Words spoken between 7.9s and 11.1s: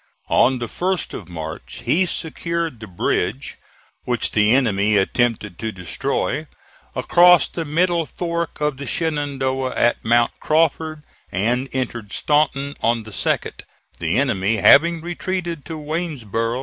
fork of the Shenandoah, at Mount Crawford,